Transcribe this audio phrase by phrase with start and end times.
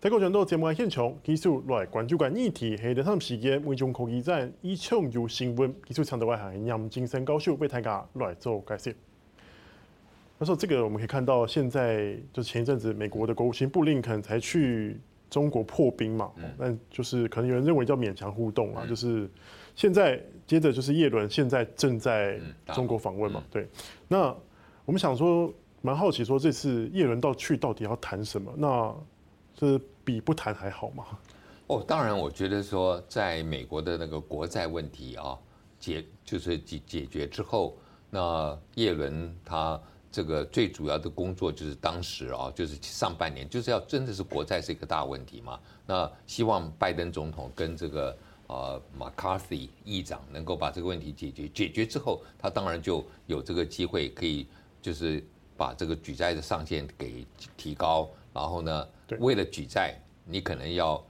[0.00, 8.94] 在过程中，节目现场继续来关注个议题，系台湾时间每中科技战一枪有新闻，技术强的外行杨金生教授为大家来做解释。
[10.38, 14.96] 那时候，这个我们可以看到，现在就前一阵子，美国的国务卿布林肯才去
[15.28, 19.28] 中国破冰嘛，但就是可能有人认为叫勉强互动啊，就是
[19.74, 22.38] 现在接着就是叶伦现在正在
[22.72, 23.66] 中国访问嘛，对，
[24.06, 24.32] 那
[24.84, 25.52] 我们想说。
[25.80, 28.52] 蛮好奇，说这次叶伦到去到底要谈什么？
[28.56, 28.92] 那
[29.58, 31.04] 是比不谈还好吗？
[31.66, 35.38] 哦，当然，我觉得说，在美国的那个国债问题啊
[35.78, 37.76] 解就是解解决之后，
[38.08, 45.58] 那叶伦他这个最主要的工作就是当时啊，就是上半年就是要真的是国债是一个大问题嘛。
[45.84, 54.46] 那希望拜登总统跟这个呃 McCarthy 议长能够把这个问题解决，解决之后，他当然就有这个机会可以
[54.80, 55.22] 就是。
[55.58, 61.04] 把这个举债的上限给提高，然后呢，为了举债，你可能要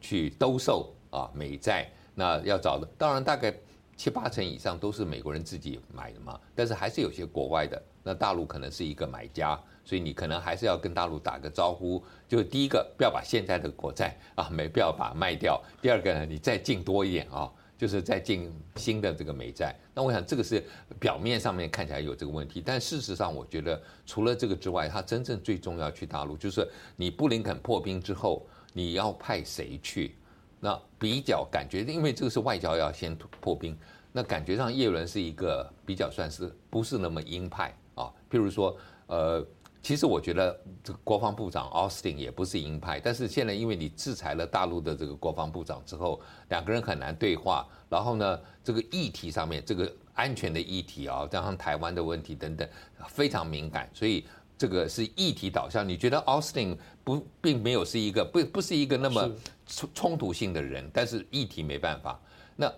[0.00, 3.54] 去兜售啊美债，那要找的当然大概
[3.96, 17.50] 七八成以上都是美国人自己买的嘛，但是还是有些国外的，那大陆可能是一个买家，所以你可能还是要跟大陆打个招呼，就第一个不要把现在的国债啊没必要把它卖掉，第二个呢，你再进多一点啊。
[17.78, 20.64] 就是在进新的这个美债，那我想这个是
[20.98, 30.14] 表面上面看起来有这个问题，但事实上我觉得除了这个之外，他真正最重要去大陆，就是你布林肯破冰之后，你要派谁去？
[30.58, 33.76] 那比较感觉，因为这个是外交要先破冰，
[34.12, 39.46] 那感觉上叶伦是一个比较算是不是那么鹰派啊，譬如说呃。
[39.86, 47.64] 其实我觉得这个国防部长 Austin 也不是鹰派，但是现在因为你制裁了大陆的这个国防部长之后，两个人很难对话。
[47.88, 52.68] 然后呢，这个议题上面，这个安全的议题啊，加上台湾的问题等等，
[53.06, 54.26] 非常敏感，所以
[54.58, 55.88] 这个是议题导向。
[55.88, 59.30] 你觉得 Austin 不并没有是一个不不是一个那么
[59.68, 62.20] 冲冲突性的人，但是议题没办法。
[62.56, 62.68] 那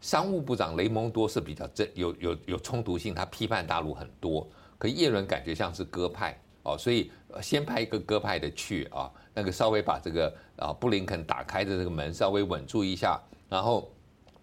[0.00, 4.44] 商务部长雷蒙多是比较真有有有冲突性，他批判大陆很多，
[4.78, 6.36] 可叶伦感觉像是鸽派。
[6.66, 13.88] 哦，所以先派一个鸽派的去啊，那个稍微把这个啊布林肯打开的这个门稍微稳住一下，然后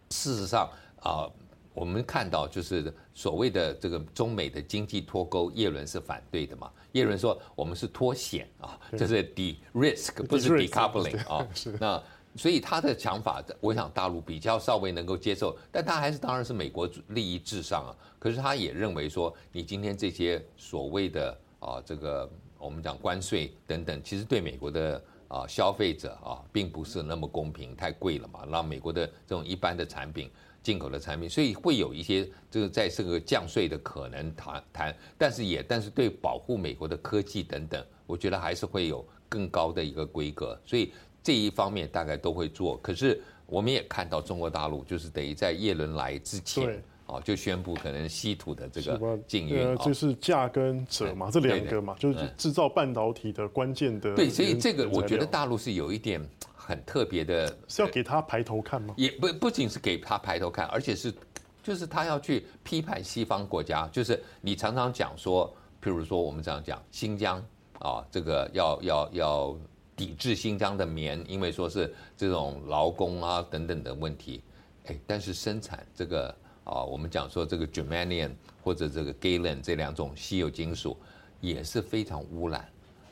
[0.10, 0.70] 事实上
[1.02, 1.30] 啊，
[1.74, 6.72] 我们看到就是所谓的这个中美的经济脱钩，叶伦是反对的嘛。
[6.94, 11.46] 叶伦说我们是脱险啊，这是 de-risk 不是 decoupling 啊。
[11.78, 12.02] 那
[12.38, 17.96] 所以他的想法，我想大陆比较稍微能够接受，但他还是当然是美国利益至上啊。
[18.18, 21.38] 可是他也认为说，你今天这些所谓的。
[21.64, 28.46] 啊，这个我们讲关税等等，其实对美国的啊消费者啊，并不是那么公平，太贵了嘛。
[28.52, 30.30] 让美国的这种一般的产品、
[30.62, 40.60] 进口的产品，所以会有一些这个在这个降税的可能谈谈，但是也但是对保护美国的科技等等，我觉得还是会有更高的一个规格。
[40.66, 40.94] 所以
[41.24, 42.78] 这一方面大概都会做。
[42.78, 46.84] 可是我们也看到中国大陆就是等于在叶伦来之前。
[47.06, 54.16] 哦，就宣布可能稀土的这个禁运，呃，就是价跟者嘛，这两个嘛，就是制造半导体的关键的。
[54.16, 56.26] 对，所以这个我觉得大陆是有一点
[56.56, 58.94] 很特别的，是要给他排头看吗？
[58.98, 61.14] 也不不仅是给他排头看，而且是
[61.62, 65.54] 就是他要去批判西方国家，就是你常常讲说，
[65.84, 67.38] 譬如说我们这样讲新疆
[67.80, 69.58] 啊，这个要要要
[69.94, 74.42] 抵制新疆的棉，因为说是这种劳工啊等等的问题，
[74.86, 76.34] 哎，但是生产这个。
[76.64, 78.32] 啊，我们讲说这个 germanium
[78.64, 80.98] 或者这个 gallium 这两种稀有金属
[81.42, 82.68] 也是非常污染，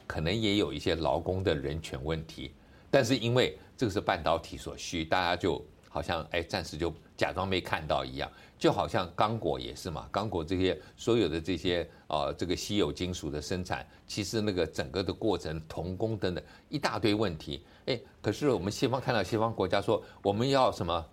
[0.07, 2.51] 可能也有一些劳工的人权问题。
[2.89, 17.65] 但是因为这个是半导体所需，大家就好像哎暂时就假装没看到一样，就好像刚果也是嘛，刚果这些所有的这些啊这个稀有金属的生产，其实那个整个的过程童工等等一大堆问题。
[17.85, 21.05] 哎，可是我们西方看到西方国家说我们要什么？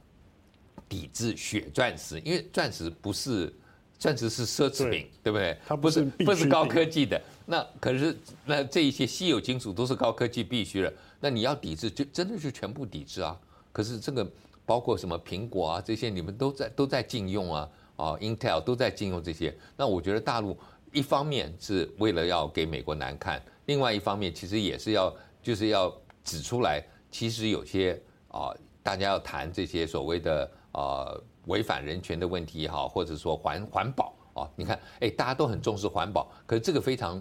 [0.89, 3.53] 抵制血钻石，因为钻石不是
[3.99, 5.57] 钻石是奢侈品，对，对不对？
[5.67, 7.21] 它不是不是高科技的。
[7.45, 10.93] 那可是那这一些稀有金属都是高科技必须的。
[11.21, 13.39] 那你要抵制，就真的是全部抵制啊！
[13.73, 14.27] 可是这个
[14.65, 19.53] 包括什么苹果啊这些，你们都在都在禁用啊啊，Intel 都在禁用这些。
[19.77, 20.57] 那我觉得大陆
[20.93, 25.93] 一方面是为了要给美国难看，另外一方面其实也是要就是要
[26.23, 30.51] 指出来，其实有些啊，大家要谈这些所谓的。
[30.79, 37.21] 呃，违反人权的问题也好，或者说环环保啊，你看，哎，大家都很重视环保，可是这个非常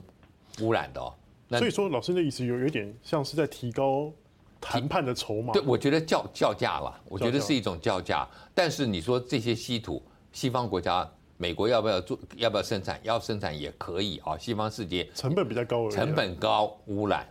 [0.61, 1.11] 污染的哦。
[1.47, 4.13] 那所以说，老师的意思有有点像是在提高
[4.61, 5.53] 谈判的筹码。
[5.53, 8.27] 对，我觉得叫叫价了，我觉得是一种叫价。
[8.53, 12.19] 但是你说这些稀土，西方国家，美国要不要做？
[12.35, 12.99] 要不要生产？
[13.01, 14.37] 要生产也可以啊。
[14.37, 17.27] 西方世界成本比较高，成本高，污染。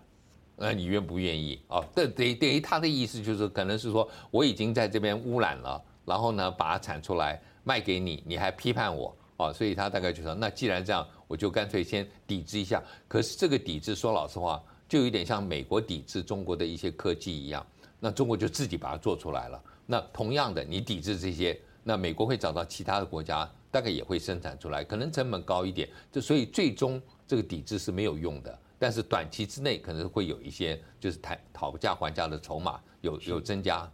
[0.56, 1.84] 那你愿不愿意啊？
[1.94, 9.53] 这等于等于他的意思就是，可能是说我已经在这边污染了，然后呢把它产出来卖给你，你还批判我啊？
[9.53, 12.82] 所以他大概就说，那既然这样，我就干脆先抵制一下。
[13.06, 17.67] 可是这个抵制，说老实话，就有点像美国抵制中国的一些科技一样，
[18.00, 19.62] 那中国就自己把它做出来了。
[19.85, 25.88] 那同样的，你抵制这些，那美国会找到其他的国家，大概也会生产出来，可能成本高一点。
[26.12, 28.58] 就所以最终这个抵制是没有用的。
[28.79, 33.91] 但是短期之内可能会有一些就是谈讨价还价的筹码有有增加，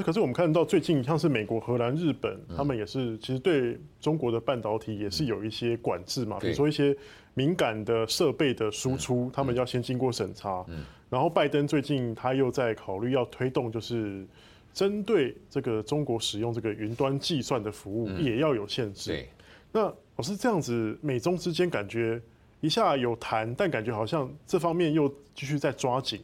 [0.00, 6.96] 可是我们看到最近像是美国、荷兰、日本，他们也是其实对中国的半导体也是有一些管制嘛，比如说一些
[7.34, 10.64] 敏感的设备的输出，他们要先经过审查。
[11.10, 14.26] 然后拜登最近他又在考虑要推动，就是
[14.72, 19.10] 针对这个中国使用这个云端计算的服务也要有限制。
[19.10, 19.28] 对，
[19.72, 22.20] 那我是这样子，美中之间感觉。
[22.62, 26.22] 一下有谈，但感觉好像这方面又继续在抓紧，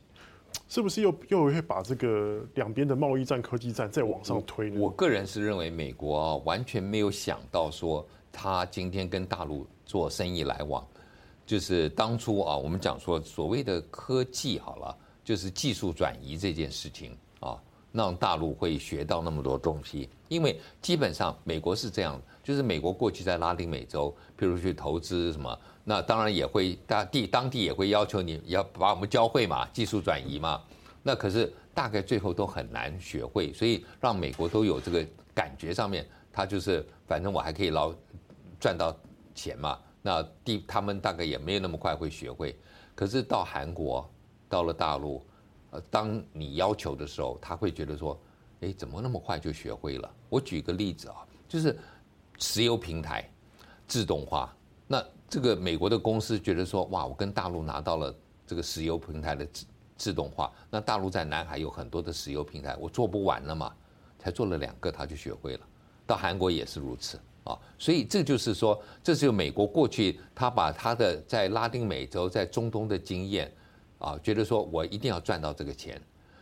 [0.68, 4.80] 是不是又又会把这个两边的贸易战、科技战再往上推呢？
[4.80, 10.86] 我，我个人是认为美国啊完全没有想到说他今天跟大陆做生意来往，
[11.46, 17.16] 就是当初啊我们讲说所谓的科技好了，就是技术转移这件事情啊，
[17.92, 25.58] 让大陆会学到那么多东西，因为基本上美国是这样，就是美国过去在拉丁美洲，譬如去投资什么。
[25.84, 30.62] 那当然也会，当地当地也会要求你要把我们教会嘛，技术转移嘛。
[31.02, 37.94] 那可是大概最后都很难学会，所以让美国都有这个感觉上面，他就是反正我还可以捞
[38.60, 38.94] 赚到
[39.34, 39.78] 钱嘛。
[40.02, 42.54] 那地他们大概也没有那么快会学会。
[42.94, 44.08] 可是到韩国，
[44.48, 45.24] 到了大陆，
[45.70, 48.18] 呃，当你要求的时候，他会觉得说，
[48.60, 50.10] 哎，怎么那么快就学会了？
[50.28, 51.16] 我举个例子啊，
[51.48, 51.76] 就是
[52.38, 53.28] 石油平台
[53.86, 54.54] 自动化，
[54.86, 55.04] 那。
[55.30, 58.14] 这个美国的公司觉得说，哇，我跟大陆拿到了
[58.46, 63.70] 这个石油平台的自自动化，那大陆在南海有很多的石油平台，我做不完了嘛，
[64.18, 65.60] 才做了两个，他就学会了。
[66.06, 73.52] 到韩国也是如此啊，所以这就是说，这是美国过去他把他的在拉丁美洲、在中东的经验
[73.98, 76.00] 啊，觉得说我一定要赚到这个钱，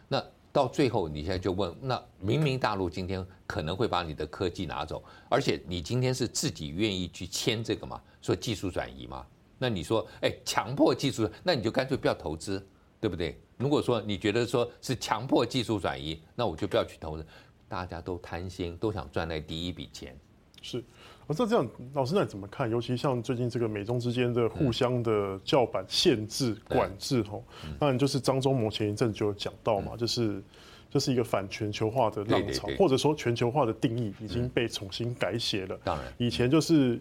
[0.08, 0.22] 那。
[0.52, 8.00] 到最后，你现在就问，那明明大陆今天可能会把你的科技拿走，而且你今天是自己愿意去签这个嘛？
[8.22, 9.26] 说技术转移嘛？
[9.58, 12.66] 那你说，哎，强迫技术，那你就干脆不要投资，
[12.98, 13.38] 对不对？
[13.58, 17.26] 如果说你觉得说是强迫技术转移，那我就不要去投资。
[17.68, 20.18] 大家都贪心，都想赚那第一笔钱，
[20.66, 20.82] 是。
[21.28, 22.70] 那这样，老师那你怎么看？
[22.70, 27.42] 尤其像最近这个美中之间的互相的叫板、限制、管制，吼，
[27.80, 30.40] 当然就是张忠谋前一阵就有讲到嘛，就是
[30.88, 35.76] 这是一个反全球化的浪潮，或者说全球化的定义已经被重新改写了。
[35.82, 37.00] 当然，以前就是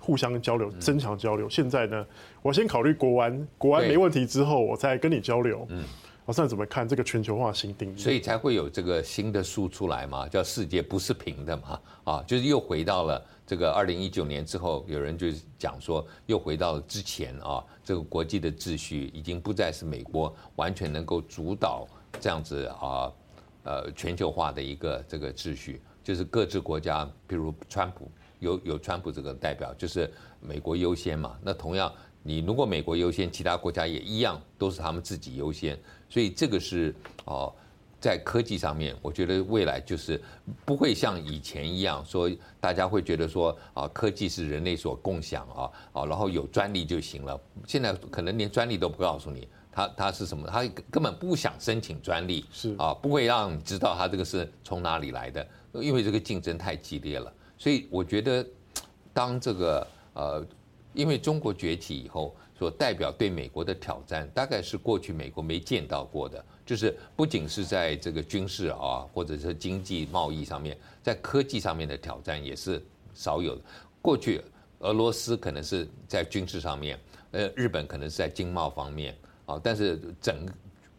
[0.00, 2.04] 互相交流、增强交流，现在呢，
[2.42, 5.66] 我先考虑国安，国安没问题之后，我再跟你交流。
[5.70, 5.84] 嗯。
[6.26, 7.96] 我现在怎么看这个全球化新定义？
[7.96, 21.86] 所以才会有这个新的书出来嘛，叫“世界不是平的”嘛，啊，就是又回到了这个二零一九年之后，有人就讲说，又回到了之前啊，这个国际的秩序已经不再是美国完全能够主导
[22.20, 23.12] 这样子啊，
[23.62, 28.10] 呃，全球化的一个这个秩序，就是各自国家，比如川普
[28.40, 31.92] 有有川普这个代表，就是美国优先嘛，那同样。
[32.26, 35.78] 你如果美国优先，其他国家也一样，都是他们自己优先，
[36.08, 36.92] 所以这个是
[37.24, 37.54] 哦，
[38.00, 40.20] 在科技上面，我觉得未来就是
[40.64, 42.28] 不会像以前一样说，
[42.60, 47.40] 大家会觉得说啊，科技是人类所共享啊啊，然后有专利就行了。
[47.64, 57.32] 现在可能连专利都不告诉你，他他是什么，他根本不想申请专利，是啊，不会让你知道他这个是从哪里来的，因为这个竞争太激烈了。
[57.56, 58.44] 所以我觉得，
[59.12, 60.44] 当这个呃。
[60.96, 66.42] 因为中国崛起以后，所代表对美国的挑战，大概是过去美国没见到过的。
[66.64, 73.62] 就是不仅是在这个军事啊，或者是经济贸易上面，在科技上面的挑战也是少有的。
[74.00, 74.40] 过去
[74.78, 76.98] 俄罗斯可能是在军事上面，
[77.32, 80.46] 呃，日本可能是在经贸方面啊，但是整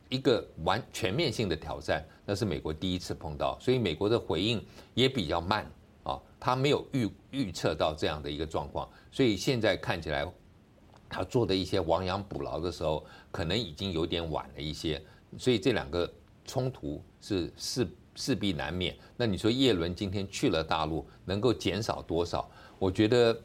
[0.09, 4.63] 一个完全面性的挑战，那是美国第一次碰到，所以美国的回应
[4.93, 5.69] 也比较慢。
[6.07, 10.25] 啊，他没有预预测到这样的一个状况，所以现在看起来，
[11.09, 15.01] 他做的一些亡羊补牢的时候，可能已经有点晚了一些。
[15.37, 16.09] 所以这两个
[16.45, 18.97] 冲突是势势必难免。
[19.17, 22.49] 那你说叶伦今天去了大陆，能够减少多少？
[22.79, 23.37] 我觉得。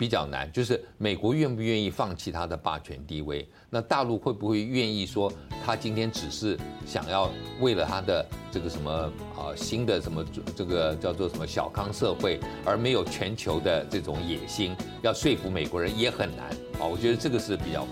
[0.00, 3.46] 比较难，就是美国愿不愿意放弃他的霸权地位？
[3.68, 5.30] 那大陆会不会愿意说，
[5.62, 7.30] 他今天只是想要
[7.60, 8.90] 为了他的这个什么
[9.36, 10.24] 啊新的什么
[10.56, 14.74] 这个叫做什么小康社会，而没有全球的这种野心？
[15.02, 16.46] 要说服美国人也很难
[16.80, 16.88] 啊！
[16.90, 17.86] 我觉得这个是比较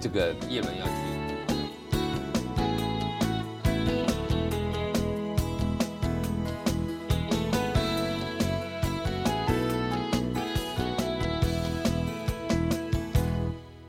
[0.00, 1.01] 这个叶伦要。